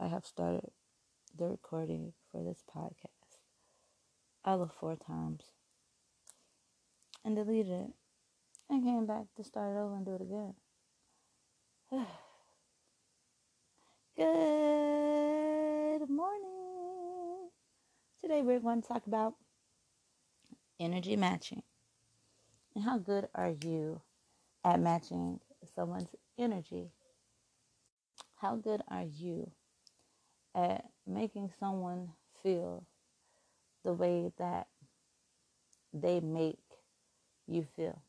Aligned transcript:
I 0.00 0.06
have 0.06 0.24
started 0.24 0.70
the 1.36 1.46
recording 1.48 2.12
for 2.30 2.42
this 2.42 2.62
podcast 2.74 3.08
I 4.44 4.54
looked 4.54 4.78
four 4.78 4.96
times 4.96 5.42
and 7.24 7.34
deleted 7.34 7.72
it 7.72 7.90
and 8.70 8.84
came 8.84 9.06
back 9.06 9.24
to 9.36 9.44
start 9.44 9.76
over 9.76 9.96
and 9.96 10.06
do 10.06 10.14
it 10.14 10.22
again. 10.22 10.54
Good 14.16 16.08
morning. 16.08 17.50
Today 18.20 18.42
we're 18.42 18.60
going 18.60 18.82
to 18.82 18.88
talk 18.88 19.06
about 19.06 19.34
energy 20.78 21.16
matching. 21.16 21.62
And 22.74 22.84
how 22.84 22.98
good 22.98 23.28
are 23.34 23.54
you 23.64 24.00
at 24.64 24.80
matching 24.80 25.40
someone's 25.74 26.14
energy? 26.38 26.92
How 28.36 28.54
good 28.56 28.82
are 28.88 29.04
you 29.04 29.50
at 30.58 30.84
making 31.06 31.50
someone 31.60 32.10
feel 32.42 32.84
the 33.84 33.92
way 33.92 34.32
that 34.38 34.66
they 35.92 36.18
make 36.20 36.58
you 37.46 37.64
feel? 37.76 38.02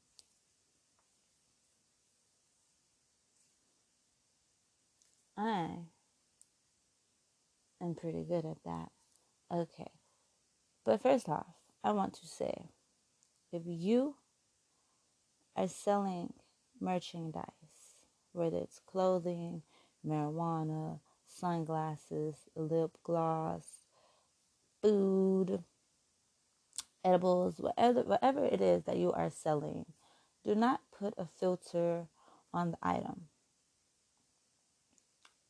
I 5.38 5.78
am 7.82 7.96
pretty 7.96 8.24
good 8.24 8.46
at 8.46 8.64
that. 8.66 8.90
Okay. 9.52 9.92
But 10.84 11.02
first 11.02 11.30
off, 11.30 11.46
I 11.84 11.92
want 11.92 12.16
to 12.16 12.28
say 12.28 12.70
if 13.54 13.62
you 13.66 14.16
are 15.56 15.68
selling 15.68 16.34
merchandise, 16.82 17.46
whether 18.34 18.58
it's 18.58 18.82
clothing, 18.86 19.62
marijuana, 20.06 21.00
sunglasses, 21.40 22.36
lip 22.56 22.92
gloss, 23.04 23.66
food, 24.82 25.64
edibles, 27.04 27.56
whatever 27.60 28.04
whatever 28.04 28.46
it 28.46 28.62
is 28.62 28.84
that 28.84 28.98
you 28.98 29.12
are 29.12 29.30
selling, 29.30 29.86
do 30.46 30.56
not 30.56 30.82
put 30.98 31.14
a 31.18 31.26
filter 31.26 32.08
on 32.54 32.72
the 32.72 32.78
item. 32.82 33.28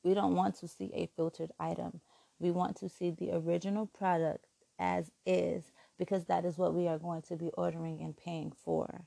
We 0.03 0.13
don't 0.13 0.35
want 0.35 0.55
to 0.59 0.67
see 0.67 0.91
a 0.93 1.09
filtered 1.15 1.51
item. 1.59 2.01
We 2.39 2.51
want 2.51 2.77
to 2.77 2.89
see 2.89 3.11
the 3.11 3.35
original 3.35 3.85
product 3.85 4.45
as 4.79 5.11
is 5.25 5.71
because 5.97 6.25
that 6.25 6.45
is 6.45 6.57
what 6.57 6.73
we 6.73 6.87
are 6.87 6.97
going 6.97 7.21
to 7.23 7.35
be 7.35 7.51
ordering 7.57 8.01
and 8.01 8.15
paying 8.15 8.53
for. 8.63 9.01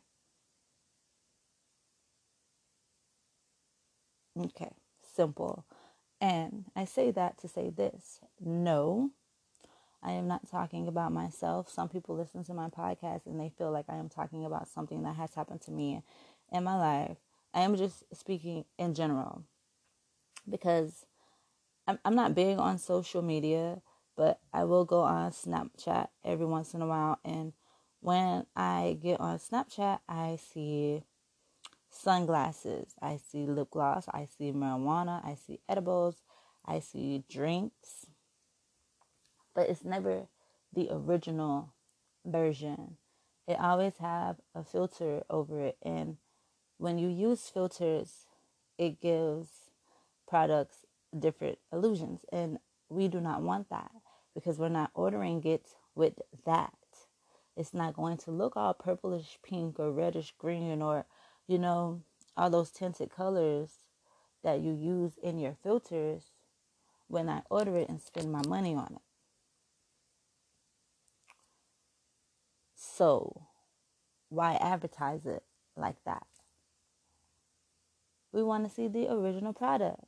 Okay, 4.39 4.73
simple. 5.14 5.64
And 6.23 6.67
I 6.77 6.84
say 6.84 7.11
that 7.11 7.37
to 7.39 7.48
say 7.48 7.69
this 7.69 8.20
no, 8.41 9.11
I 10.05 10.12
am 10.12 10.29
not 10.29 10.48
talking 10.48 10.87
about 10.87 11.12
myself. 11.12 11.69
Some 11.69 11.89
people 11.89 12.17
listen 12.17 12.45
to 12.45 12.55
my 12.55 12.69
podcast 12.69 13.27
and 13.27 13.41
they 13.41 13.51
feel 13.51 13.73
like 13.73 13.87
I 13.89 13.97
am 13.97 14.09
talking 14.09 14.45
about 14.45 14.69
something 14.69 15.03
that 15.03 15.17
has 15.17 15.34
happened 15.34 15.62
to 15.62 15.73
me 15.73 16.05
in 16.53 16.62
my 16.62 16.77
life. 16.77 17.17
I 17.53 17.62
am 17.62 17.75
just 17.77 18.05
speaking 18.17 18.64
in 18.79 18.95
general 18.95 19.42
because 20.48 21.06
I'm, 21.89 21.98
I'm 22.05 22.14
not 22.14 22.36
big 22.36 22.57
on 22.57 22.79
social 22.79 23.20
media, 23.20 23.83
but 24.17 24.39
I 24.53 24.62
will 24.62 24.84
go 24.84 25.01
on 25.01 25.33
Snapchat 25.33 26.07
every 26.25 26.47
once 26.47 26.73
in 26.73 26.83
a 26.83 26.86
while. 26.86 27.19
And 27.25 27.53
when 27.98 28.47
I 28.55 28.97
get 29.03 29.19
on 29.19 29.39
Snapchat, 29.39 29.98
I 30.09 30.39
see 30.53 31.03
sunglasses, 31.93 32.95
I 33.01 33.19
see 33.19 33.47
lip 33.47 33.71
gloss, 33.71 34.07
I 34.12 34.27
see 34.27 34.53
marijuana, 34.53 35.25
I 35.25 35.35
see 35.35 35.61
edibles, 35.69 36.23
I 36.67 36.81
see 36.81 37.25
drinks. 37.31 38.07
But 39.55 39.69
it's 39.69 39.85
never 39.85 40.29
the 40.73 40.89
original 40.91 41.75
version. 42.25 42.97
It 43.47 43.58
always 43.61 43.98
have 43.98 44.36
a 44.55 44.64
filter 44.64 45.23
over 45.29 45.61
it 45.61 45.77
and 45.83 46.17
when 46.83 46.98
you 46.98 47.08
use 47.08 47.48
filters, 47.48 48.27
it 48.77 49.01
gives 49.01 49.70
products 50.27 50.85
different 51.17 51.59
illusions. 51.73 52.24
And 52.33 52.59
we 52.89 53.07
do 53.07 53.20
not 53.20 53.42
want 53.42 53.70
that 53.70 53.92
because 54.35 54.59
we're 54.59 54.69
not 54.69 54.91
ordering 54.95 55.45
it 55.45 55.67
with 55.95 56.14
that. 56.45 56.74
It's 57.57 57.73
not 57.73 57.95
going 57.95 58.17
to 58.19 58.33
look 58.33 58.57
all 58.57 58.74
purplish 58.74 59.39
pink 59.45 59.79
or 59.79 59.92
reddish 59.92 60.35
green 60.39 60.83
or, 60.83 61.07
you 61.52 61.58
know, 61.58 62.02
all 62.36 62.51
those 62.51 62.70
tinted 62.70 63.11
colors 63.11 63.70
that 64.42 64.61
you 64.61 64.73
use 64.73 65.18
in 65.23 65.39
your 65.39 65.55
filters 65.63 66.30
when 67.08 67.29
I 67.29 67.42
order 67.51 67.77
it 67.77 67.89
and 67.89 68.01
spend 68.01 68.33
my 68.33 68.42
money 68.48 68.74
on 68.74 68.95
it. 68.96 69.02
So, 72.74 73.46
why 74.29 74.55
advertise 74.55 75.27
it 75.27 75.45
like 75.77 76.02
that? 76.05 76.27
We 78.33 78.42
want 78.42 78.64
to 78.64 78.74
see 78.74 78.89
the 78.89 79.12
original 79.12 79.52
product 79.52 80.05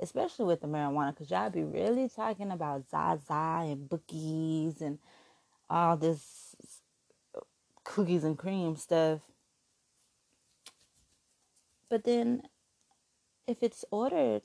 especially 0.00 0.44
with 0.44 0.60
the 0.60 0.66
marijuana, 0.66 1.10
because 1.10 1.30
y'all 1.30 1.50
be 1.50 1.62
really 1.62 2.08
talking 2.08 2.50
about 2.50 2.88
Zaza 2.90 3.60
and 3.62 3.88
bookies 3.88 4.80
and 4.80 4.98
all 5.70 5.96
this 5.96 6.56
cookies 7.84 8.24
and 8.24 8.36
cream 8.36 8.76
stuff. 8.76 9.20
But 11.94 12.02
then, 12.02 12.42
if 13.46 13.62
it's 13.62 13.84
ordered, 13.92 14.42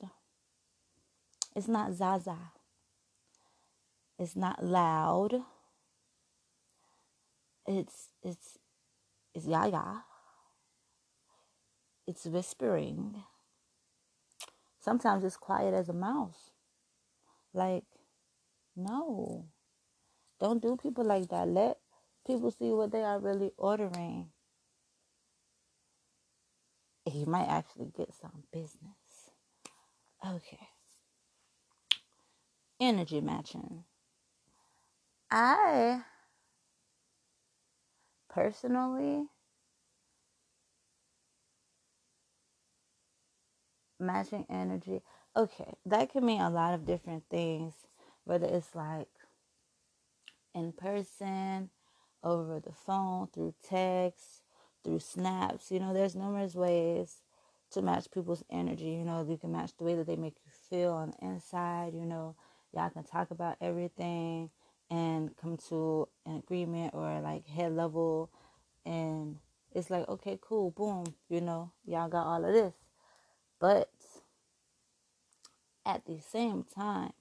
it's 1.56 1.68
not 1.68 1.94
Zaza. 1.94 2.38
It's 4.20 4.36
not 4.36 4.64
loud. 4.64 5.34
It's 7.66 8.10
it's 8.22 8.60
it's 9.34 9.48
Yaya. 9.48 10.04
It's 12.06 12.26
whispering 12.26 13.24
Sometimes 14.80 15.24
it's 15.24 15.36
quiet 15.36 15.74
as 15.74 15.90
a 15.90 15.94
mouse. 15.94 16.52
Like, 17.52 17.86
no. 18.76 19.46
Don't 20.40 20.62
do 20.62 20.78
people 20.78 21.04
like 21.04 21.30
that. 21.30 21.48
Let 21.48 21.80
people 22.28 22.52
see 22.52 22.70
what 22.70 22.92
they 22.92 23.02
are 23.02 23.18
really 23.18 23.50
ordering. 23.58 24.30
You 27.14 27.26
might 27.26 27.48
actually 27.48 27.92
get 27.96 28.14
some 28.14 28.44
business. 28.52 29.32
Okay. 30.26 30.68
Energy 32.80 33.22
matching. 33.22 33.84
I 35.32 36.02
personally 38.30 39.26
matching 44.00 44.46
energy. 44.50 45.02
Okay, 45.36 45.74
that 45.86 46.12
can 46.12 46.26
mean 46.26 46.42
a 46.42 46.50
lot 46.50 46.74
of 46.74 46.86
different 46.86 47.24
things, 47.30 47.74
whether 48.24 48.48
it's 48.48 48.74
like 48.76 49.10
in 50.56 50.72
person, 50.72 51.70
over 52.24 52.60
the 52.60 52.74
phone, 52.74 53.28
through 53.28 53.54
text, 53.68 54.42
through 54.84 55.00
snaps. 55.00 55.72
You 55.72 55.80
know, 55.80 55.94
there's 55.94 56.16
numerous 56.16 56.56
ways 56.56 57.22
to 57.72 57.82
match 57.82 58.10
people's 58.12 58.44
energy. 58.50 58.90
You 58.92 59.06
know, 59.06 59.26
you 59.28 59.38
can 59.38 59.52
match 59.52 59.72
the 59.78 59.84
way 59.84 59.96
that 59.96 60.08
they 60.08 60.16
make 60.16 60.36
you 60.46 60.52
feel 60.70 60.94
on 60.94 61.12
the 61.12 61.28
inside. 61.28 61.94
You 61.94 62.06
know, 62.06 62.36
y'all 62.74 62.90
can 62.90 63.04
talk 63.04 63.32
about 63.32 63.58
everything 63.62 64.50
and 64.90 65.36
come 65.38 65.58
to 65.70 66.08
an 66.26 66.38
agreement 66.38 66.94
or 66.94 67.20
like 67.22 67.48
head 67.48 67.76
level. 67.76 68.30
And 68.86 69.38
it's 69.74 69.90
like, 69.90 70.08
okay, 70.08 70.40
cool, 70.42 70.72
boom, 70.72 71.06
you 71.30 71.42
know, 71.42 71.72
y'all 71.86 72.10
got 72.10 72.26
all 72.26 72.44
of 72.44 72.54
this. 72.54 72.74
But 73.60 73.90
at 75.86 76.06
the 76.06 76.20
same 76.20 76.64
time, 76.64 77.12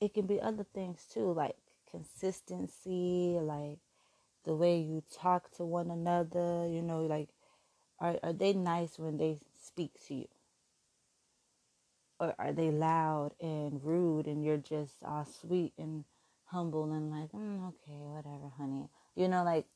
it 0.00 0.12
can 0.12 0.26
be 0.26 0.40
other 0.40 0.64
things 0.74 1.06
too, 1.12 1.32
like 1.32 1.56
consistency, 1.90 3.38
like 3.40 3.78
the 4.44 4.54
way 4.54 4.78
you 4.78 5.02
talk 5.12 5.50
to 5.56 5.64
one 5.64 5.90
another, 5.90 6.66
you 6.68 6.82
know, 6.82 7.02
like 7.02 7.30
are 8.00 8.18
are 8.22 8.32
they 8.32 8.52
nice 8.52 8.98
when 8.98 9.16
they 9.16 9.38
speak 9.62 9.92
to 10.06 10.14
you? 10.14 10.28
Or 12.18 12.34
are 12.38 12.52
they 12.52 12.70
loud 12.70 13.32
and 13.40 13.82
rude 13.84 14.26
and 14.26 14.44
you're 14.44 14.56
just 14.56 15.02
all 15.04 15.26
sweet 15.26 15.74
and 15.78 16.04
humble 16.46 16.92
and 16.92 17.10
like, 17.10 17.30
mm, 17.32 17.68
okay, 17.68 17.98
whatever, 17.98 18.50
honey. 18.56 18.88
You 19.14 19.28
know, 19.28 19.44
like 19.44 19.66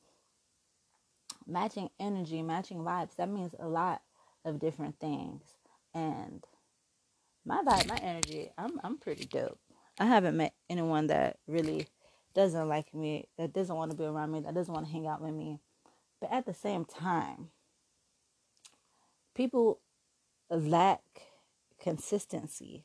matching 1.47 1.91
energy, 1.99 2.43
matching 2.43 2.79
vibes, 2.79 3.17
that 3.17 3.29
means 3.29 3.55
a 3.59 3.69
lot 3.69 4.03
of 4.45 4.59
different 4.59 4.99
things. 5.01 5.43
And 5.95 6.45
my 7.45 7.63
vibe, 7.63 7.89
my 7.89 7.97
energy, 7.97 8.53
I'm 8.57 8.81
I'm 8.85 8.99
pretty 8.99 9.25
dope. 9.27 9.59
I 9.99 10.07
haven't 10.07 10.37
met 10.37 10.55
anyone 10.71 11.09
that 11.09 11.39
really 11.47 11.87
doesn't 12.35 12.69
like 12.69 12.95
me, 12.95 13.29
that 13.39 13.53
doesn't 13.53 13.75
want 13.75 13.91
to 13.91 13.97
be 13.97 14.05
around 14.05 14.33
me, 14.33 14.41
that 14.41 14.55
doesn't 14.55 14.73
want 14.73 14.87
to 14.87 14.93
hang 14.93 15.07
out 15.07 15.21
with 15.21 15.35
me. 15.35 15.61
But 16.21 16.33
at 16.33 16.47
the 16.47 16.55
same 16.55 16.85
time, 16.85 17.49
people 19.35 19.81
lack 20.51 21.03
consistency. 21.81 22.85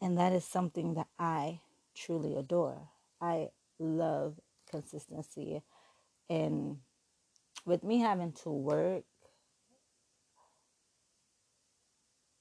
And 0.00 0.18
that 0.18 0.32
is 0.32 0.44
something 0.44 0.94
that 0.94 1.08
I 1.18 1.60
truly 1.94 2.36
adore. 2.36 2.88
I 3.20 3.50
love 3.78 4.40
consistency. 4.70 5.62
And 6.28 6.78
with 7.66 7.84
me 7.84 7.98
having 7.98 8.32
to 8.44 8.50
work 8.50 9.04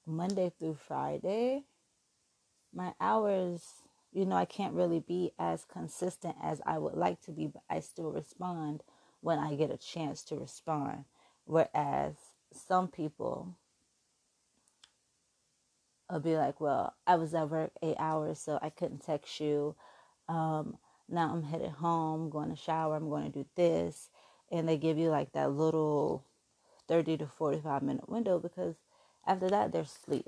Monday 0.05 0.51
through 0.57 0.75
Friday, 0.75 1.63
my 2.73 2.93
hours, 2.99 3.63
you 4.11 4.25
know, 4.25 4.35
I 4.35 4.45
can't 4.45 4.73
really 4.73 4.99
be 4.99 5.31
as 5.37 5.65
consistent 5.65 6.35
as 6.41 6.61
I 6.65 6.77
would 6.77 6.95
like 6.95 7.21
to 7.23 7.31
be, 7.31 7.47
but 7.47 7.61
I 7.69 7.79
still 7.79 8.11
respond 8.11 8.83
when 9.21 9.37
I 9.39 9.55
get 9.55 9.71
a 9.71 9.77
chance 9.77 10.23
to 10.23 10.35
respond. 10.35 11.05
Whereas 11.45 12.15
some 12.51 12.87
people 12.87 13.55
will 16.09 16.19
be 16.19 16.37
like, 16.37 16.59
well, 16.59 16.95
I 17.05 17.15
was 17.15 17.33
at 17.33 17.49
work 17.49 17.71
eight 17.81 17.97
hours, 17.99 18.39
so 18.39 18.59
I 18.61 18.69
couldn't 18.69 19.05
text 19.05 19.39
you. 19.39 19.75
Um, 20.27 20.77
now 21.07 21.31
I'm 21.33 21.43
headed 21.43 21.71
home, 21.71 22.29
going 22.29 22.49
to 22.49 22.55
shower, 22.55 22.95
I'm 22.95 23.09
going 23.09 23.31
to 23.31 23.39
do 23.39 23.45
this. 23.55 24.09
And 24.51 24.67
they 24.67 24.77
give 24.77 24.97
you 24.97 25.09
like 25.09 25.33
that 25.33 25.51
little 25.51 26.23
30 26.87 27.17
to 27.17 27.27
45 27.27 27.83
minute 27.83 28.09
window 28.09 28.39
because 28.39 28.75
after 29.25 29.49
that, 29.49 29.71
they're 29.71 29.83
asleep. 29.83 30.25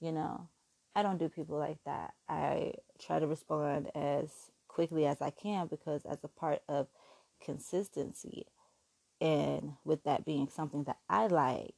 You 0.00 0.12
know, 0.12 0.48
I 0.96 1.02
don't 1.02 1.18
do 1.18 1.28
people 1.28 1.58
like 1.58 1.78
that. 1.84 2.14
I 2.28 2.72
try 2.98 3.20
to 3.20 3.28
respond 3.28 3.90
as 3.94 4.30
quickly 4.66 5.06
as 5.06 5.22
I 5.22 5.30
can 5.30 5.66
because, 5.66 6.06
as 6.06 6.24
a 6.24 6.28
part 6.28 6.62
of 6.70 6.88
consistency, 7.44 8.46
and 9.20 9.74
with 9.84 10.04
that 10.04 10.24
being 10.24 10.48
something 10.48 10.84
that 10.84 10.98
I 11.10 11.26
like, 11.26 11.74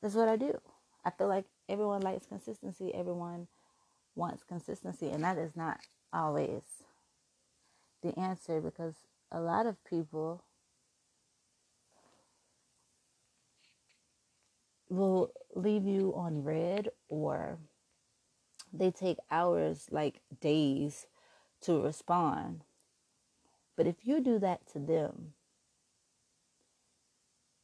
that's 0.00 0.14
what 0.14 0.28
I 0.28 0.36
do. 0.36 0.60
I 1.04 1.10
feel 1.10 1.28
like 1.28 1.46
everyone 1.68 2.02
likes 2.02 2.26
consistency, 2.26 2.94
everyone 2.94 3.48
wants 4.14 4.44
consistency, 4.44 5.10
and 5.10 5.24
that 5.24 5.36
is 5.36 5.56
not 5.56 5.80
always 6.12 6.62
the 8.02 8.18
answer 8.18 8.60
because 8.60 8.94
a 9.32 9.40
lot 9.40 9.66
of 9.66 9.82
people 9.84 10.44
will 14.90 15.32
leave 15.54 15.84
you 15.84 16.12
on 16.14 16.44
read 16.44 16.90
or 17.08 17.58
they 18.72 18.90
take 18.90 19.18
hours, 19.30 19.86
like 19.90 20.20
days, 20.40 21.06
to 21.62 21.80
respond. 21.80 22.62
But 23.76 23.86
if 23.86 23.96
you 24.02 24.20
do 24.20 24.38
that 24.38 24.66
to 24.72 24.78
them, 24.78 25.32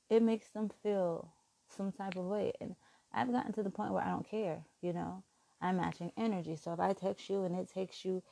it 0.08 0.22
makes 0.22 0.48
them 0.48 0.70
feel 0.82 1.32
some 1.68 1.92
type 1.92 2.16
of 2.16 2.24
way. 2.24 2.52
And 2.60 2.76
I've 3.12 3.32
gotten 3.32 3.52
to 3.54 3.62
the 3.62 3.70
point 3.70 3.92
where 3.92 4.04
I 4.04 4.10
don't 4.10 4.28
care, 4.28 4.64
you 4.80 4.92
know. 4.92 5.22
I'm 5.60 5.76
matching 5.76 6.12
energy. 6.16 6.56
So 6.56 6.72
if 6.72 6.80
I 6.80 6.92
text 6.92 7.30
you 7.30 7.44
and 7.44 7.54
it 7.56 7.72
takes 7.72 8.04
you 8.04 8.22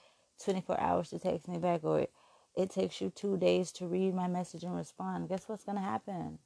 24 0.44 0.80
hours 0.80 1.10
to 1.10 1.18
text 1.18 1.48
me 1.48 1.58
back, 1.58 1.82
or 1.84 2.00
it, 2.00 2.12
it 2.56 2.70
takes 2.70 3.00
you 3.00 3.10
two 3.10 3.36
days 3.36 3.72
to 3.72 3.86
read 3.86 4.14
my 4.14 4.28
message 4.28 4.62
and 4.62 4.76
respond, 4.76 5.28
guess 5.28 5.48
what's 5.48 5.64
going 5.64 5.78
to 5.78 5.82
happen? 5.82 6.38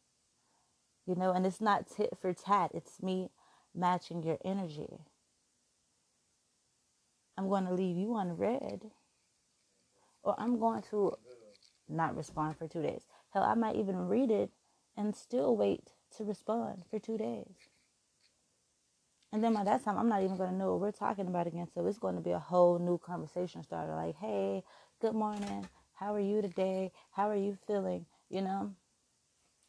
You 1.09 1.15
know, 1.15 1.33
and 1.33 1.47
it's 1.47 1.63
not 1.63 1.87
tit 1.89 2.11
for 2.21 2.35
tat, 2.35 2.71
it's 2.75 3.03
me 3.03 3.31
matching 3.75 4.23
your 4.23 4.37
energy. 4.45 4.99
I'm 7.39 7.49
going 7.49 7.65
to 7.65 7.73
leave 7.73 7.97
you 7.97 8.15
on 8.15 8.37
read, 8.37 8.91
or 10.23 10.35
I'm 10.37 10.59
going 10.61 10.83
to 10.91 11.15
not 11.89 12.15
respond 12.15 12.59
for 12.59 12.69
two 12.69 12.83
days. 12.83 13.07
Hell, 13.33 13.43
I 13.43 13.55
might 13.55 13.77
even 13.77 13.97
read 14.07 14.31
it 14.31 14.51
and 14.99 15.17
still 15.17 15.57
wait 15.57 15.93
to 16.19 16.25
respond 16.25 16.83
for 16.91 16.99
two 16.99 17.17
days. 17.17 17.71
And 19.33 19.43
then 19.43 19.55
by 19.55 19.65
that 19.65 19.83
time, 19.83 19.97
I'm 19.97 20.11
not 20.11 20.23
even 20.23 20.37
going 20.37 20.51
to 20.51 20.57
know 20.57 20.73
what 20.73 20.81
we're 20.81 20.91
talking 20.93 21.27
about 21.27 21.47
again. 21.47 21.69
So 21.75 21.87
it's 21.87 21.99
going 21.99 22.17
to 22.17 22.21
be 22.21 22.33
a 22.33 22.39
whole 22.39 22.79
new 22.79 22.99
conversation 22.99 23.63
starter. 23.63 23.95
Like, 23.95 24.17
hey, 24.17 24.63
good 25.01 25.15
morning. 25.15 25.67
How 25.95 26.15
are 26.15 26.21
you 26.21 26.43
today? 26.43 26.93
How 27.13 27.31
are 27.31 27.37
you 27.37 27.57
feeling? 27.67 28.05
You 28.29 28.43
know, 28.43 28.75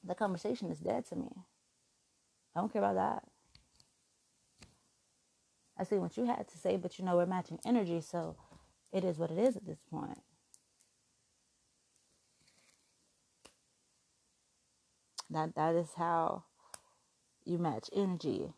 the 0.04 0.16
conversation 0.16 0.70
is 0.72 0.80
dead 0.80 1.06
to 1.08 1.16
me. 1.16 1.30
I 2.56 2.60
don't 2.60 2.72
care 2.72 2.84
about 2.84 2.96
that. 2.96 3.24
I 5.78 5.84
see 5.84 5.98
what 5.98 6.18
you 6.18 6.26
had 6.26 6.48
to 6.48 6.58
say, 6.58 6.76
but 6.76 7.00
you 7.00 7.06
know, 7.06 7.16
we're 7.16 7.26
matching 7.26 7.60
energy. 7.66 8.02
So 8.02 8.36
it 8.92 9.04
is 9.04 9.18
what 9.18 9.32
it 9.32 9.38
is 9.38 9.56
at 9.56 9.66
this 9.66 9.80
point. 9.90 10.20
That 15.30 15.56
that 15.56 15.76
is 15.76 15.94
how 15.96 16.44
you 17.46 17.58
match 17.58 17.90
energy 17.96 18.54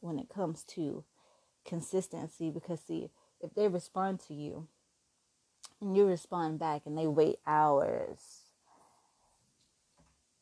when 0.00 0.18
it 0.18 0.28
comes 0.28 0.62
to 0.64 1.04
consistency 1.64 2.50
because 2.50 2.80
see 2.80 3.10
if 3.40 3.54
they 3.54 3.68
respond 3.68 4.20
to 4.20 4.34
you 4.34 4.68
and 5.80 5.96
you 5.96 6.06
respond 6.06 6.58
back 6.58 6.82
and 6.86 6.96
they 6.96 7.06
wait 7.06 7.38
hours 7.46 8.43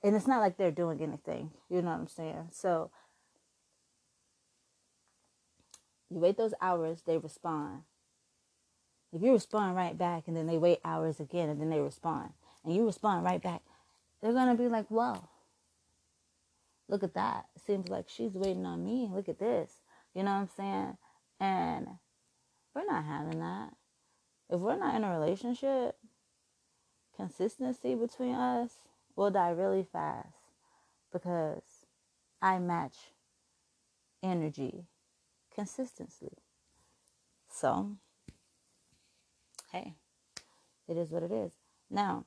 and 0.03 0.17
it's 0.17 0.27
not 0.27 0.41
like 0.41 0.57
they're 0.57 0.71
doing 0.71 1.01
anything 1.03 1.51
you 1.69 1.83
know 1.83 1.91
what 1.91 2.01
i'm 2.01 2.09
saying 2.09 2.49
so 2.51 2.91
you 6.11 6.19
wait 6.19 6.37
those 6.37 6.55
hours 6.61 7.03
they 7.07 7.19
respond 7.19 7.83
if 9.13 9.23
you 9.23 9.33
respond 9.33 9.77
right 9.77 9.99
back 9.99 10.25
and 10.27 10.37
then 10.37 10.47
they 10.47 10.59
wait 10.59 10.79
hours 10.85 11.21
again 11.21 11.49
and 11.49 11.61
then 11.61 11.71
they 11.71 11.81
respond 11.81 12.31
and 12.65 12.75
you 12.75 12.85
respond 12.87 13.25
right 13.25 13.43
back 13.43 13.63
they're 14.21 14.33
gonna 14.33 14.55
be 14.55 14.69
like 14.69 14.87
whoa 14.89 15.29
look 16.93 17.03
at 17.03 17.15
that. 17.15 17.47
Seems 17.67 17.89
like 17.89 18.09
she's 18.09 18.35
waiting 18.35 18.67
on 18.67 18.85
me. 18.85 19.09
Look 19.11 19.29
at 19.29 19.39
this. 19.39 19.73
You 20.15 20.23
know 20.23 20.33
what 20.33 20.41
I'm 20.41 20.49
saying? 20.57 20.97
And 21.41 21.87
we're 22.75 22.85
not 22.85 23.05
having 23.05 23.41
that. 23.41 23.71
If 24.51 24.61
we're 24.61 24.77
not 24.77 24.95
in 24.95 25.03
a 25.03 25.19
relationship, 25.19 25.97
consistency 27.17 27.95
between 27.95 28.35
us 28.35 28.73
will 29.17 29.31
die 29.31 29.51
really 29.51 29.87
fast 29.93 30.29
because 31.13 31.63
I 32.41 32.59
match 32.59 32.97
energy 34.23 34.87
consistently. 35.55 36.33
So, 37.51 37.97
hey, 39.71 39.95
it 40.89 40.97
is 40.97 41.11
what 41.11 41.23
it 41.23 41.33
is. 41.33 41.53
Now, 41.91 42.25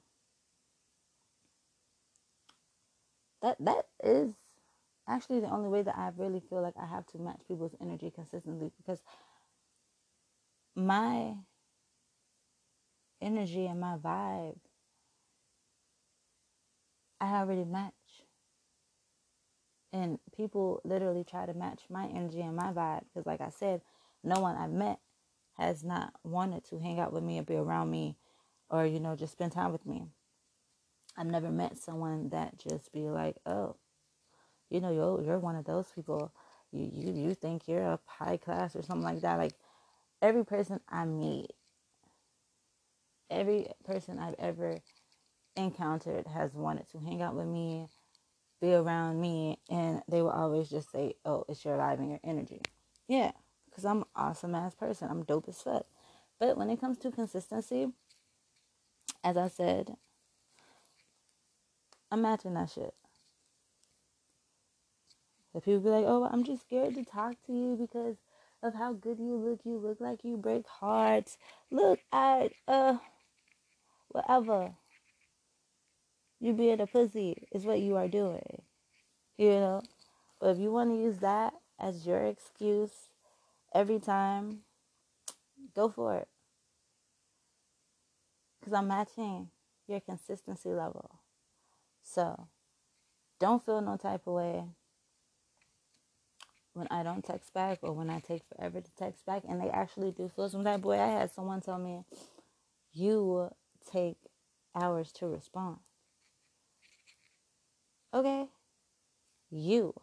that 3.42 3.58
that 3.60 3.86
is 4.04 4.34
actually 5.08 5.40
the 5.40 5.52
only 5.52 5.70
way 5.70 5.82
that 5.82 5.98
I 5.98 6.12
really 6.18 6.42
feel 6.50 6.62
like 6.62 6.76
I 6.82 6.86
have 6.86 7.06
to 7.08 7.18
match 7.18 7.42
people's 7.48 7.76
energy 7.82 8.12
consistently 8.14 8.72
because 8.78 9.02
my 10.76 11.34
energy 13.22 13.66
and 13.66 13.80
my 13.80 13.98
vibe 13.98 14.58
I 17.20 17.36
already 17.36 17.66
match. 17.66 17.94
And 19.94 20.20
people 20.36 20.82
literally 20.84 21.24
try 21.24 21.46
to 21.46 21.54
match 21.54 21.84
my 21.90 22.08
energy 22.08 22.42
and 22.42 22.56
my 22.56 22.74
vibe 22.74 23.04
because 23.06 23.26
like 23.26 23.42
I 23.42 23.50
said, 23.50 23.82
no 24.24 24.40
one 24.42 24.58
I've 24.58 24.72
met 24.72 25.00
has 25.58 25.84
not 25.84 26.14
wanted 26.24 26.66
to 26.66 26.80
hang 26.80 27.00
out 27.00 27.14
with 27.14 27.24
me 27.24 27.40
or 27.40 27.44
be 27.44 27.56
around 27.56 27.90
me 27.92 28.18
or 28.70 28.86
you 28.86 29.00
know 29.00 29.16
just 29.16 29.34
spend 29.34 29.54
time 29.54 29.72
with 29.72 29.86
me. 29.86 30.08
I've 31.18 31.28
never 31.28 31.50
met 31.50 31.78
someone 31.78 32.30
that 32.30 32.58
just 32.58 32.92
be 32.92 33.08
like, 33.10 33.38
"Oh, 33.46 33.78
you 34.70 34.82
know, 34.82 34.92
you're, 34.92 35.24
you're 35.24 35.40
one 35.40 35.56
of 35.56 35.66
those 35.66 35.88
people. 35.94 36.34
You, 36.72 36.90
you, 36.94 37.14
you 37.14 37.34
think 37.36 37.68
you're 37.68 37.88
up 37.88 38.02
high 38.06 38.38
class 38.38 38.76
or 38.76 38.82
something 38.84 39.04
like 39.06 39.22
that. 39.22 39.38
Like 39.38 39.54
every 40.22 40.44
person 40.46 40.80
I 40.90 41.06
meet, 41.06 41.52
every 43.30 43.68
person 43.86 44.20
I've 44.20 44.36
ever 44.40 44.80
encountered 45.56 46.28
has 46.28 46.54
wanted 46.54 46.90
to 46.90 47.00
hang 47.00 47.22
out 47.22 47.36
with 47.36 47.48
me, 47.48 47.88
be 48.62 48.74
around 48.74 49.20
me, 49.22 49.60
and 49.70 50.02
they 50.08 50.22
will 50.22 50.32
always 50.32 50.70
just 50.70 50.92
say, 50.92 51.16
"Oh, 51.26 51.46
it's 51.50 51.64
your 51.66 51.78
vibe 51.78 52.00
and 52.00 52.10
your 52.12 52.20
energy." 52.24 52.62
Yeah, 53.08 53.32
because 53.66 53.86
I'm 53.86 54.00
an 54.00 54.06
awesome 54.16 54.56
ass 54.56 54.76
person. 54.76 55.10
I'm 55.10 55.24
dope 55.24 55.48
as 55.48 55.62
fuck. 55.62 55.86
But 56.40 56.58
when 56.58 56.70
it 56.70 56.82
comes 56.82 56.98
to 57.00 57.12
consistency, 57.12 57.92
as 59.24 59.38
I 59.38 59.48
said, 59.48 59.96
I'm 62.12 62.22
matching 62.22 62.54
that 62.54 62.70
shit. 62.70 62.94
If 65.54 65.64
people 65.64 65.80
be 65.80 65.90
like, 65.90 66.06
oh, 66.06 66.30
I'm 66.30 66.44
just 66.44 66.64
scared 66.64 66.96
to 66.96 67.06
talk 67.06 67.36
to 67.48 67.54
you 67.54 67.78
because 67.80 68.18
of 68.62 68.74
how 68.74 68.94
good 68.94 69.20
you 69.20 69.36
look. 69.36 69.62
You 69.64 69.78
look 69.78 70.02
like 70.02 70.24
you 70.24 70.36
break 70.38 70.68
hearts. 70.68 71.38
Look 71.72 72.00
at, 72.12 72.52
uh, 72.68 72.98
whatever. 74.10 74.74
You 76.40 76.54
being 76.54 76.82
a 76.82 76.88
pussy 76.88 77.48
is 77.52 77.66
what 77.66 77.80
you 77.80 77.96
are 77.96 78.08
doing. 78.08 78.62
You 79.38 79.50
know? 79.52 79.82
But 80.40 80.52
if 80.52 80.60
you 80.60 80.72
want 80.72 80.92
to 80.92 80.96
use 80.96 81.20
that 81.20 81.54
as 81.80 82.06
your 82.06 82.24
excuse 82.24 83.10
every 83.74 84.00
time, 84.00 84.60
go 85.76 85.90
for 85.90 86.16
it. 86.16 86.28
Because 88.60 88.74
I'm 88.74 88.88
matching 88.88 89.50
your 89.88 90.00
consistency 90.00 90.70
level. 90.70 91.20
So, 92.02 92.48
don't 93.40 93.66
feel 93.66 93.82
no 93.82 93.98
type 93.98 94.28
of 94.28 94.34
way 94.34 94.64
when 96.74 96.88
I 96.92 97.04
don't 97.04 97.24
text 97.24 97.54
back 97.54 97.80
or 97.82 97.94
when 97.94 98.10
I 98.10 98.20
take 98.20 98.44
forever 98.44 98.82
to 98.82 98.92
text 98.98 99.26
back 99.26 99.44
and 99.48 99.62
they 99.62 99.70
actually 99.70 100.12
do 100.12 100.30
feel 100.30 100.50
some 100.50 100.64
type 100.64 100.80
of 100.80 100.86
way. 100.86 101.00
I 101.00 101.08
had 101.08 101.32
someone 101.32 101.62
tell 101.62 101.80
me, 101.80 102.04
you 102.92 103.50
take 103.92 104.18
hours 104.76 105.12
to 105.14 105.28
respond. 105.28 105.78
Okay? 108.16 108.48
You 109.52 109.94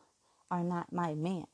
are 0.51 0.63
not 0.63 0.93
my 0.93 1.15
man. 1.15 1.47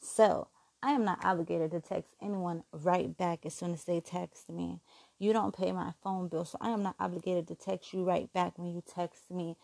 So 0.00 0.48
I 0.82 0.90
am 0.90 1.04
not 1.04 1.24
obligated 1.24 1.70
to 1.70 1.80
text 1.80 2.10
anyone 2.20 2.64
right 2.72 3.16
back 3.16 3.46
as 3.46 3.54
soon 3.54 3.72
as 3.72 3.84
they 3.84 4.00
text 4.00 4.50
me. 4.50 4.80
You 5.20 5.32
don't 5.32 5.56
pay 5.56 5.70
my 5.70 5.92
phone 6.02 6.26
bill, 6.26 6.44
so 6.44 6.58
I 6.60 6.70
am 6.70 6.82
not 6.82 6.96
obligated 6.98 7.46
to 7.48 7.54
text 7.54 7.94
you 7.94 8.04
right 8.04 8.30
back 8.32 8.58
when 8.58 8.74
you 8.74 8.82
text 8.82 9.30
me. 9.30 9.56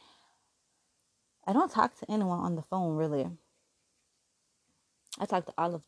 I 1.44 1.52
don't 1.52 1.72
talk 1.72 1.98
to 1.98 2.10
anyone 2.10 2.38
on 2.38 2.54
the 2.54 2.62
phone 2.62 2.96
really. 2.96 3.28
I 5.18 5.26
talk 5.26 5.44
to 5.46 5.54
all 5.58 5.74
of 5.74 5.82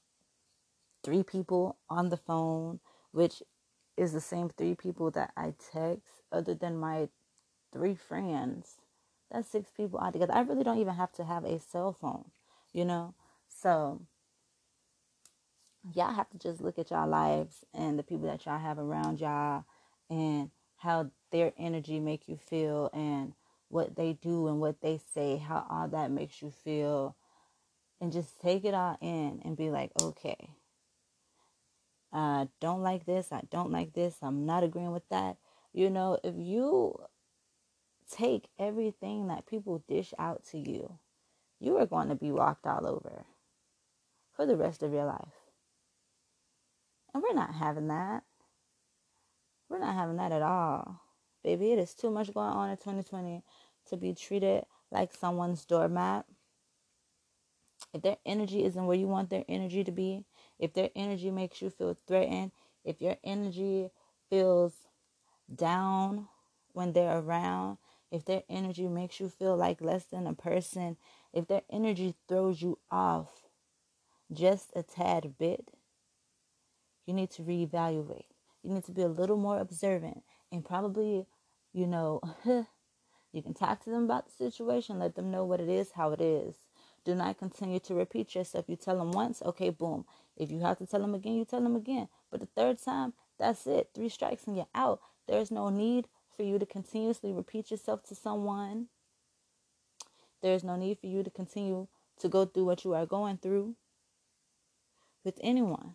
three 1.05 1.23
people 1.23 1.79
on 1.89 2.09
the 2.09 2.17
phone, 2.17 2.81
which 3.13 3.43
is 3.97 4.13
the 4.13 4.21
same 4.21 4.51
three 4.51 4.75
people 4.75 5.13
that 5.13 5.33
I 5.37 5.55
text, 5.73 6.23
other 6.33 6.55
than 6.55 6.77
my 6.77 7.09
three 7.73 7.95
friends. 7.95 8.81
That's 9.31 9.49
six 9.49 9.71
people 9.71 9.99
altogether. 9.99 10.35
I 10.35 10.41
really 10.41 10.65
don't 10.65 10.79
even 10.79 10.95
have 10.95 11.13
to 11.13 11.25
have 11.25 11.45
a 11.45 11.59
cell 11.59 11.93
phone, 11.93 12.27
you 12.73 12.85
know? 12.85 13.15
So, 13.49 14.03
y'all 15.93 16.15
have 16.15 16.31
to 16.31 16.39
just 16.39 16.61
look 16.61 16.79
at 16.79 16.91
y'all 16.91 17.09
lives 17.09 17.65
and 17.75 17.99
the 17.99 18.03
people 18.03 18.27
that 18.29 18.47
y'all 18.47 18.59
have 18.59 18.79
around 18.79 19.21
y'all 19.21 19.65
and 20.09 20.51
how 20.77 21.11
their 21.31 21.53
energy 21.59 21.99
make 22.01 22.29
you 22.29 22.37
feel 22.37 22.91
and 22.93 23.33
what 23.69 23.97
they 23.97 24.13
do 24.13 24.47
and 24.47 24.61
what 24.61 24.81
they 24.81 25.01
say, 25.15 25.37
how 25.37 25.67
all 25.69 25.89
that 25.89 26.11
makes 26.11 26.41
you 26.41 26.51
feel. 26.51 27.17
And 28.01 28.13
just 28.13 28.41
take 28.41 28.65
it 28.65 28.75
all 28.75 28.99
in 29.01 29.41
and 29.45 29.57
be 29.57 29.71
like, 29.71 29.91
okay, 30.01 30.51
I 32.13 32.49
don't 32.61 32.83
like 32.83 33.07
this. 33.07 33.33
I 33.33 33.43
don't 33.51 33.73
like 33.73 33.95
this. 33.95 34.17
I'm 34.23 34.47
not 34.47 34.63
agreeing 34.63 34.93
with 34.93 35.09
that. 35.09 35.37
You 35.73 35.91
know, 35.91 36.19
if 36.23 36.35
you 36.37 36.97
take 38.11 38.49
everything 38.59 39.29
that 39.29 39.47
people 39.47 39.83
dish 39.89 40.13
out 40.19 40.45
to 40.51 40.59
you, 40.59 40.99
you 41.61 41.77
are 41.79 41.87
going 41.87 42.09
to 42.09 42.15
be 42.15 42.31
walked 42.31 42.67
all 42.67 42.87
over 42.87 43.25
for 44.35 44.47
the 44.47 44.57
rest 44.57 44.83
of 44.83 44.93
your 44.93 45.05
life. 45.05 45.35
And 47.13 47.23
we're 47.23 47.35
not 47.35 47.55
having 47.55 47.89
that. 47.89 48.25
We're 49.69 49.79
not 49.79 49.95
having 49.95 50.17
that 50.17 50.33
at 50.33 50.43
all. 50.43 51.01
Baby, 51.43 51.73
it 51.73 51.79
is 51.79 51.95
too 51.95 52.11
much 52.11 52.33
going 52.33 52.51
on 52.51 52.71
in 52.71 52.77
2020 52.77 53.43
to 53.91 53.97
be 53.97 54.15
treated 54.15 54.65
like 54.91 55.15
someone's 55.15 55.65
doormat. 55.65 56.25
If 57.93 58.03
their 58.03 58.17
energy 58.27 58.65
isn't 58.65 58.87
where 58.87 58.97
you 58.97 59.07
want 59.07 59.31
their 59.31 59.45
energy 59.49 59.85
to 59.85 59.93
be, 59.93 60.25
if 60.59 60.73
their 60.73 60.91
energy 60.97 61.31
makes 61.31 61.63
you 61.63 61.71
feel 61.71 61.97
threatened, 62.07 62.51
if 62.85 63.01
your 63.01 63.17
energy 63.23 63.91
feels 64.31 64.73
down 65.55 66.29
when 66.73 66.93
they're 66.93 67.19
around, 67.19 67.79
if 68.15 68.25
their 68.25 68.45
energy 68.49 68.87
makes 68.87 69.19
you 69.19 69.29
feel 69.29 69.57
like 69.57 69.81
less 69.81 70.05
than 70.05 70.29
a 70.29 70.35
person, 70.35 70.97
if 71.33 71.49
their 71.49 71.63
energy 71.69 72.15
throws 72.29 72.63
you 72.63 72.79
off 72.89 73.43
just 74.33 74.71
a 74.77 74.85
tad 74.85 75.35
bit, 75.37 75.73
you 77.07 77.13
need 77.13 77.33
to 77.33 77.43
reevaluate. 77.43 78.27
You 78.63 78.73
need 78.73 78.85
to 78.85 78.93
be 78.93 79.03
a 79.03 79.09
little 79.09 79.37
more 79.37 79.59
observant 79.59 80.23
and 80.53 80.65
probably, 80.65 81.27
you 81.73 81.89
know, 81.89 82.21
you 83.33 83.43
can 83.43 83.53
talk 83.53 83.83
to 83.83 83.91
them 83.91 84.05
about 84.05 84.27
the 84.27 84.33
situation, 84.33 85.01
let 85.01 85.17
them 85.17 85.33
know 85.33 85.45
what 85.45 85.61
it 85.61 85.69
is, 85.69 85.91
how 85.97 86.13
it 86.13 86.21
is. 86.21 86.55
Do 87.05 87.17
not 87.17 87.37
continue 87.37 87.81
to 87.81 87.97
repeat 87.97 88.37
yourself. 88.37 88.67
You 88.69 88.77
tell 88.77 88.99
them 88.99 89.11
once, 89.11 89.43
okay, 89.45 89.71
boom. 89.71 90.05
If 90.37 90.53
you 90.53 90.61
have 90.61 90.79
to 90.79 90.87
tell 90.87 91.01
them 91.01 91.17
again, 91.17 91.35
you 91.35 91.45
tell 91.45 91.61
them 91.61 91.75
again. 91.75 92.07
But 92.31 92.39
the 92.39 92.47
third 92.47 92.79
time, 92.81 93.13
that's 93.41 93.67
it. 93.67 93.91
Three 93.93 94.09
strikes 94.09 94.47
and 94.47 94.57
you're 94.57 94.69
out. 94.73 95.01
There's 95.27 95.51
no 95.51 95.69
need 95.69 96.07
for 96.37 96.43
you 96.43 96.59
to 96.59 96.67
continuously 96.67 97.33
repeat 97.33 97.71
yourself 97.71 98.03
to 98.05 98.15
someone. 98.15 98.87
There's 100.43 100.65
no 100.65 100.77
need 100.77 100.99
for 100.99 101.07
you 101.07 101.23
to 101.23 101.31
continue 101.31 101.89
to 102.21 102.29
go 102.29 102.45
through 102.45 102.67
what 102.67 102.85
you 102.85 102.95
are 102.95 103.07
going 103.07 103.39
through 103.39 103.77
with 105.25 105.39
anyone. 105.43 105.95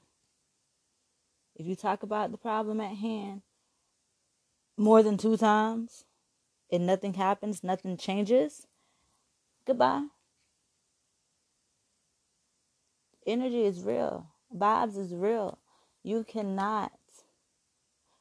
If 1.56 1.68
you 1.68 1.76
talk 1.76 2.04
about 2.04 2.32
the 2.32 2.38
problem 2.38 2.80
at 2.82 2.96
hand 2.96 3.42
more 4.78 5.04
than 5.04 5.18
two 5.18 5.38
times 5.38 6.06
and 6.72 6.86
nothing 6.86 7.16
happens, 7.16 7.64
nothing 7.64 7.98
changes, 7.98 8.66
goodbye. 9.66 10.06
Energy 13.28 13.64
is 13.64 13.82
real. 13.84 14.28
Vibes 14.56 14.98
is 14.98 15.14
real. 15.14 15.60
You 16.02 16.24
cannot. 16.24 16.92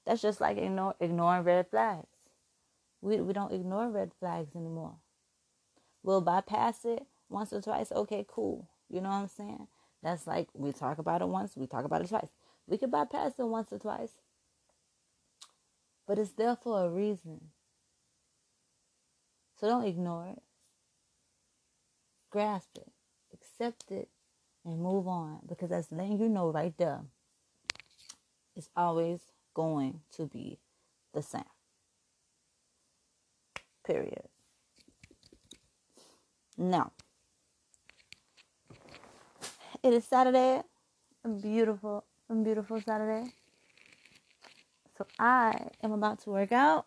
That's 0.08 0.22
just 0.22 0.40
like 0.40 0.56
ignore, 0.56 0.94
ignoring 1.00 1.44
red 1.44 1.68
flags. 1.68 2.08
We, 3.02 3.20
we 3.20 3.34
don't 3.34 3.52
ignore 3.52 3.90
red 3.90 4.12
flags 4.18 4.56
anymore. 4.56 4.94
We'll 6.02 6.22
bypass 6.22 6.86
it 6.86 7.06
once 7.28 7.52
or 7.52 7.60
twice. 7.60 7.92
Okay, 7.92 8.24
cool. 8.26 8.70
You 8.88 9.02
know 9.02 9.10
what 9.10 9.16
I'm 9.16 9.28
saying? 9.28 9.68
That's 10.02 10.26
like 10.26 10.48
we 10.54 10.72
talk 10.72 10.96
about 10.96 11.20
it 11.20 11.28
once, 11.28 11.58
we 11.58 11.66
talk 11.66 11.84
about 11.84 12.00
it 12.00 12.08
twice. 12.08 12.30
We 12.66 12.78
could 12.78 12.90
bypass 12.90 13.32
it 13.38 13.44
once 13.44 13.70
or 13.70 13.78
twice. 13.78 14.12
But 16.06 16.18
it's 16.18 16.32
there 16.32 16.56
for 16.56 16.86
a 16.86 16.88
reason. 16.88 17.50
So 19.60 19.68
don't 19.68 19.84
ignore 19.84 20.28
it. 20.28 20.42
Grasp 22.30 22.78
it. 22.78 22.90
Accept 23.34 23.90
it 23.90 24.08
and 24.64 24.80
move 24.80 25.06
on 25.06 25.40
because 25.46 25.68
that's 25.68 25.92
letting 25.92 26.18
you 26.18 26.30
know 26.30 26.50
right 26.50 26.72
there 26.78 27.02
it's 28.58 28.68
always 28.74 29.20
going 29.58 29.98
to 30.12 30.24
be 30.24 30.56
the 31.12 31.20
same. 31.20 31.42
Period. 33.84 34.28
Now, 36.56 36.92
it 39.82 39.92
is 39.92 40.04
Saturday, 40.04 40.62
a 41.24 41.28
beautiful, 41.28 42.04
a 42.30 42.34
beautiful 42.36 42.80
Saturday. 42.80 43.32
So 44.96 45.08
I 45.18 45.70
am 45.82 45.90
about 45.90 46.20
to 46.20 46.30
work 46.30 46.52
out, 46.52 46.86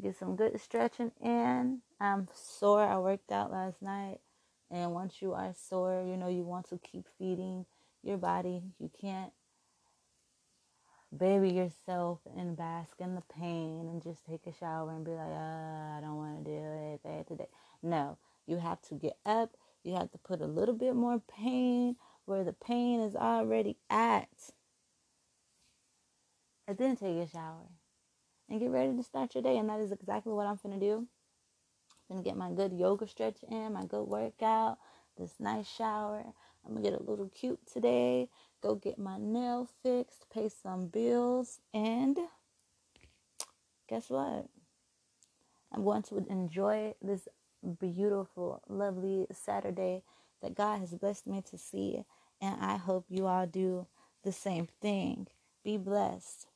get 0.00 0.16
some 0.16 0.36
good 0.36 0.60
stretching 0.60 1.10
in. 1.20 1.80
I'm 2.00 2.28
sore. 2.32 2.84
I 2.84 2.96
worked 2.98 3.32
out 3.32 3.50
last 3.50 3.82
night. 3.82 4.18
And 4.70 4.92
once 4.92 5.20
you 5.20 5.32
are 5.32 5.52
sore, 5.52 6.04
you 6.06 6.16
know, 6.16 6.28
you 6.28 6.44
want 6.44 6.68
to 6.68 6.78
keep 6.78 7.06
feeding 7.18 7.66
your 8.04 8.18
body. 8.18 8.62
You 8.78 8.88
can't 9.00 9.32
baby 11.16 11.50
yourself 11.50 12.20
and 12.36 12.56
bask 12.56 13.00
in 13.00 13.14
the 13.14 13.22
pain 13.34 13.88
and 13.88 14.02
just 14.02 14.24
take 14.26 14.46
a 14.46 14.52
shower 14.52 14.90
and 14.90 15.04
be 15.04 15.12
like, 15.12 15.20
uh, 15.20 15.96
I 15.96 16.00
don't 16.00 16.16
want 16.16 16.44
to 16.44 16.50
do 16.50 16.56
it 16.56 17.02
bad 17.02 17.26
today. 17.26 17.48
No, 17.82 18.18
you 18.46 18.58
have 18.58 18.80
to 18.82 18.94
get 18.94 19.16
up. 19.24 19.56
You 19.84 19.94
have 19.94 20.10
to 20.12 20.18
put 20.18 20.40
a 20.40 20.46
little 20.46 20.74
bit 20.74 20.94
more 20.94 21.22
pain 21.34 21.96
where 22.26 22.44
the 22.44 22.52
pain 22.52 23.00
is 23.00 23.16
already 23.16 23.76
at. 23.88 24.28
And 26.66 26.76
then 26.76 26.96
take 26.96 27.16
a 27.16 27.28
shower 27.28 27.68
and 28.50 28.60
get 28.60 28.70
ready 28.70 28.94
to 28.94 29.02
start 29.02 29.34
your 29.34 29.42
day. 29.42 29.56
And 29.56 29.68
that 29.70 29.80
is 29.80 29.92
exactly 29.92 30.32
what 30.32 30.46
I'm 30.46 30.58
going 30.62 30.78
to 30.78 30.86
do. 30.86 31.06
Gonna 32.08 32.22
get 32.22 32.38
my 32.38 32.50
good 32.50 32.72
yoga 32.72 33.06
stretch 33.06 33.36
in, 33.50 33.74
my 33.74 33.84
good 33.84 34.04
workout, 34.04 34.78
this 35.18 35.34
nice 35.38 35.68
shower. 35.68 36.24
I'm 36.64 36.72
gonna 36.72 36.82
get 36.82 36.98
a 36.98 37.02
little 37.02 37.28
cute 37.28 37.60
today. 37.70 38.30
Go 38.62 38.74
get 38.74 38.98
my 38.98 39.18
nail 39.18 39.68
fixed, 39.82 40.28
pay 40.30 40.48
some 40.48 40.88
bills, 40.88 41.60
and 41.72 42.18
guess 43.88 44.10
what? 44.10 44.46
I'm 45.72 45.84
going 45.84 46.02
to 46.04 46.24
enjoy 46.28 46.94
this 47.02 47.28
beautiful, 47.78 48.62
lovely 48.68 49.26
Saturday 49.32 50.02
that 50.42 50.54
God 50.54 50.80
has 50.80 50.94
blessed 50.94 51.26
me 51.26 51.42
to 51.50 51.58
see. 51.58 52.02
And 52.40 52.56
I 52.60 52.76
hope 52.76 53.06
you 53.08 53.26
all 53.26 53.46
do 53.46 53.86
the 54.24 54.32
same 54.32 54.68
thing. 54.80 55.26
Be 55.64 55.76
blessed. 55.76 56.46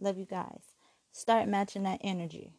Love 0.00 0.18
you 0.18 0.26
guys. 0.26 0.62
Start 1.12 1.48
matching 1.48 1.82
that 1.84 2.00
energy. 2.02 2.52